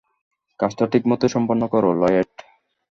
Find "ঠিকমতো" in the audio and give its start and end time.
0.91-1.25